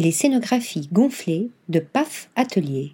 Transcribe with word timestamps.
Les 0.00 0.12
scénographies 0.12 0.88
gonflées 0.92 1.48
de 1.68 1.80
PAF 1.80 2.30
Atelier. 2.36 2.92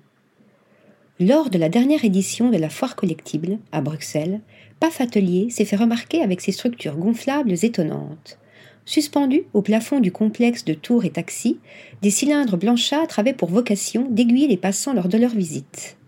Lors 1.21 1.51
de 1.51 1.59
la 1.59 1.69
dernière 1.69 2.03
édition 2.03 2.49
de 2.49 2.57
la 2.57 2.71
foire 2.71 2.97
collectible 2.97 3.59
à 3.73 3.83
Bruxelles, 3.83 4.41
PAF 4.81 5.03
Atelier 5.03 5.51
s'est 5.51 5.67
fait 5.67 5.77
remarquer 5.77 6.23
avec 6.23 6.41
ses 6.41 6.53
structures 6.53 6.97
gonflables 6.97 7.57
étonnantes. 7.63 8.39
Suspendus 8.87 9.43
au 9.53 9.61
plafond 9.61 10.01
du 10.01 10.13
complexe 10.13 10.65
de 10.65 10.73
tours 10.73 11.05
et 11.05 11.11
taxis, 11.11 11.59
des 12.01 12.09
cylindres 12.09 12.57
blanchâtres 12.57 13.19
avaient 13.19 13.35
pour 13.35 13.51
vocation 13.51 14.09
d'aiguiller 14.11 14.49
les 14.49 14.57
passants 14.57 14.95
lors 14.95 15.09
de 15.09 15.19
leur 15.19 15.33
visite. 15.33 15.99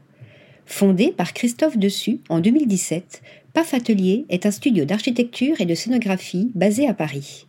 Fondé 0.64 1.12
par 1.12 1.34
Christophe 1.34 1.76
Dessus 1.76 2.20
en 2.30 2.40
2017, 2.40 3.20
PAF 3.52 3.74
Atelier 3.74 4.24
est 4.30 4.46
un 4.46 4.50
studio 4.50 4.86
d'architecture 4.86 5.60
et 5.60 5.66
de 5.66 5.74
scénographie 5.74 6.50
basé 6.54 6.88
à 6.88 6.94
Paris. 6.94 7.44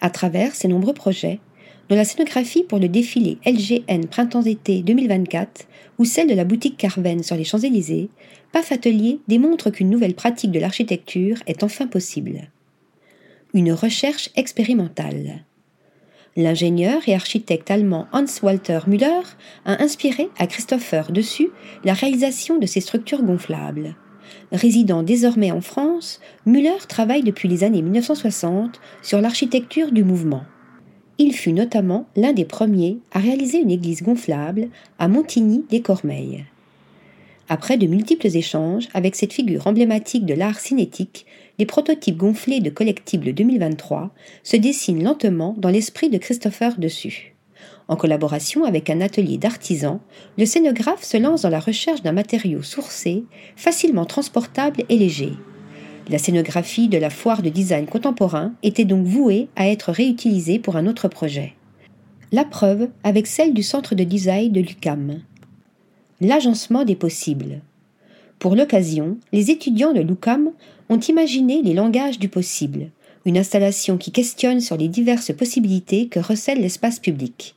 À 0.00 0.10
travers 0.10 0.54
ses 0.54 0.68
nombreux 0.68 0.94
projets, 0.94 1.40
dont 1.88 1.96
la 1.96 2.04
scénographie 2.04 2.64
pour 2.64 2.78
le 2.78 2.88
défilé 2.88 3.38
LGN 3.46 4.06
Printemps-été 4.06 4.82
2024 4.82 5.66
ou 5.98 6.04
celle 6.04 6.28
de 6.28 6.34
la 6.34 6.44
boutique 6.44 6.76
Carven 6.76 7.22
sur 7.22 7.36
les 7.36 7.44
Champs-Élysées, 7.44 8.08
PAF 8.52 8.72
Atelier 8.72 9.20
démontre 9.28 9.70
qu'une 9.70 9.90
nouvelle 9.90 10.14
pratique 10.14 10.50
de 10.50 10.60
l'architecture 10.60 11.38
est 11.46 11.62
enfin 11.62 11.86
possible 11.86 12.48
une 13.54 13.72
recherche 13.72 14.30
expérimentale. 14.34 15.44
L'ingénieur 16.36 17.02
et 17.06 17.14
architecte 17.14 17.70
allemand 17.70 18.08
Hans-Walter 18.12 18.80
Müller 18.88 19.22
a 19.64 19.80
inspiré 19.80 20.28
à 20.36 20.48
Christopher 20.48 21.12
Dessus 21.12 21.50
la 21.84 21.92
réalisation 21.92 22.58
de 22.58 22.66
ces 22.66 22.80
structures 22.80 23.22
gonflables. 23.22 23.94
Résidant 24.50 25.04
désormais 25.04 25.52
en 25.52 25.60
France, 25.60 26.20
Müller 26.44 26.86
travaille 26.88 27.22
depuis 27.22 27.48
les 27.48 27.62
années 27.62 27.82
1960 27.82 28.80
sur 29.02 29.20
l'architecture 29.20 29.92
du 29.92 30.02
mouvement. 30.02 30.44
Il 31.18 31.32
fut 31.32 31.52
notamment 31.52 32.06
l'un 32.16 32.32
des 32.32 32.44
premiers 32.44 32.98
à 33.12 33.20
réaliser 33.20 33.58
une 33.58 33.70
église 33.70 34.02
gonflable 34.02 34.68
à 34.98 35.06
Montigny-les-Cormeilles. 35.06 36.44
Après 37.48 37.76
de 37.76 37.86
multiples 37.86 38.34
échanges 38.34 38.88
avec 38.94 39.14
cette 39.14 39.32
figure 39.32 39.66
emblématique 39.66 40.26
de 40.26 40.34
l'art 40.34 40.58
cinétique, 40.58 41.26
les 41.58 41.66
prototypes 41.66 42.16
gonflés 42.16 42.60
de 42.60 42.70
Collectible 42.70 43.32
2023 43.32 44.10
se 44.42 44.56
dessinent 44.56 45.04
lentement 45.04 45.54
dans 45.58 45.68
l'esprit 45.68 46.10
de 46.10 46.18
Christopher 46.18 46.78
Dessus. 46.78 47.34
En 47.86 47.96
collaboration 47.96 48.64
avec 48.64 48.90
un 48.90 49.00
atelier 49.00 49.36
d'artisans, 49.36 50.00
le 50.38 50.46
scénographe 50.46 51.04
se 51.04 51.18
lance 51.18 51.42
dans 51.42 51.50
la 51.50 51.60
recherche 51.60 52.02
d'un 52.02 52.12
matériau 52.12 52.62
sourcé, 52.62 53.24
facilement 53.56 54.06
transportable 54.06 54.82
et 54.88 54.96
léger. 54.96 55.32
La 56.10 56.18
scénographie 56.18 56.88
de 56.88 56.98
la 56.98 57.08
foire 57.08 57.40
de 57.40 57.48
design 57.48 57.86
contemporain 57.86 58.52
était 58.62 58.84
donc 58.84 59.06
vouée 59.06 59.48
à 59.56 59.68
être 59.68 59.90
réutilisée 59.90 60.58
pour 60.58 60.76
un 60.76 60.86
autre 60.86 61.08
projet. 61.08 61.54
La 62.30 62.44
preuve 62.44 62.88
avec 63.04 63.26
celle 63.26 63.54
du 63.54 63.62
centre 63.62 63.94
de 63.94 64.04
design 64.04 64.52
de 64.52 64.60
l'UCAM, 64.60 65.20
l'agencement 66.20 66.84
des 66.84 66.96
possibles. 66.96 67.60
Pour 68.38 68.54
l'occasion, 68.54 69.16
les 69.32 69.50
étudiants 69.50 69.94
de 69.94 70.00
l'UCAM 70.00 70.50
ont 70.90 71.00
imaginé 71.00 71.62
les 71.62 71.72
langages 71.72 72.18
du 72.18 72.28
possible, 72.28 72.90
une 73.24 73.38
installation 73.38 73.96
qui 73.96 74.12
questionne 74.12 74.60
sur 74.60 74.76
les 74.76 74.88
diverses 74.88 75.32
possibilités 75.32 76.08
que 76.08 76.20
recèle 76.20 76.60
l'espace 76.60 76.98
public. 76.98 77.54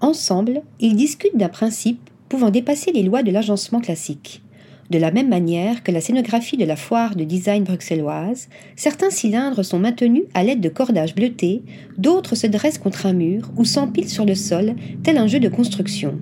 Ensemble, 0.00 0.62
ils 0.80 0.96
discutent 0.96 1.36
d'un 1.36 1.48
principe 1.48 2.10
pouvant 2.28 2.50
dépasser 2.50 2.90
les 2.90 3.04
lois 3.04 3.22
de 3.22 3.30
l'agencement 3.30 3.80
classique. 3.80 4.42
De 4.90 4.98
la 4.98 5.10
même 5.10 5.28
manière 5.28 5.82
que 5.82 5.90
la 5.90 6.00
scénographie 6.00 6.56
de 6.56 6.64
la 6.64 6.76
foire 6.76 7.16
de 7.16 7.24
design 7.24 7.64
bruxelloise, 7.64 8.48
certains 8.76 9.10
cylindres 9.10 9.64
sont 9.64 9.80
maintenus 9.80 10.24
à 10.34 10.44
l'aide 10.44 10.60
de 10.60 10.68
cordages 10.68 11.14
bleutés, 11.14 11.62
d'autres 11.98 12.36
se 12.36 12.46
dressent 12.46 12.78
contre 12.78 13.06
un 13.06 13.12
mur 13.12 13.50
ou 13.56 13.64
s'empilent 13.64 14.08
sur 14.08 14.24
le 14.24 14.36
sol, 14.36 14.74
tel 15.02 15.18
un 15.18 15.26
jeu 15.26 15.40
de 15.40 15.48
construction. 15.48 16.18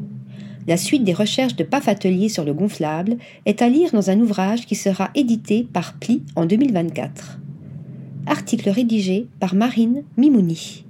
La 0.66 0.78
suite 0.78 1.04
des 1.04 1.12
recherches 1.12 1.56
de 1.56 1.64
PAF 1.64 1.88
Atelier 1.88 2.30
sur 2.30 2.44
le 2.44 2.54
gonflable 2.54 3.18
est 3.44 3.60
à 3.60 3.68
lire 3.68 3.90
dans 3.92 4.08
un 4.08 4.18
ouvrage 4.20 4.64
qui 4.64 4.76
sera 4.76 5.10
édité 5.14 5.66
par 5.70 5.92
Pli 5.98 6.22
en 6.36 6.46
2024. 6.46 7.39
Article 8.27 8.70
rédigé 8.70 9.27
par 9.40 9.55
Marine 9.55 10.05
Mimouni. 10.16 10.84